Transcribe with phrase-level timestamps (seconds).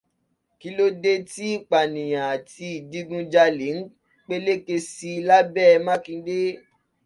[0.59, 3.81] Kí lo dé tí ìpànìyàn àti ìdigunjalè ń
[4.27, 6.37] peléke síi lábẹ́ Mákindé?